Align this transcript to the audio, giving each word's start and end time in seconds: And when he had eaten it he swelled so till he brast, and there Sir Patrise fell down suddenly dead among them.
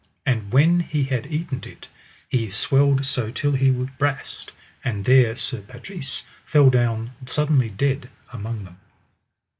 And 0.25 0.51
when 0.51 0.79
he 0.79 1.03
had 1.03 1.27
eaten 1.31 1.61
it 1.63 1.87
he 2.27 2.49
swelled 2.49 3.05
so 3.05 3.29
till 3.29 3.51
he 3.51 3.69
brast, 3.69 4.51
and 4.83 5.05
there 5.05 5.35
Sir 5.35 5.61
Patrise 5.61 6.23
fell 6.43 6.71
down 6.71 7.11
suddenly 7.27 7.69
dead 7.69 8.09
among 8.33 8.63
them. 8.63 8.77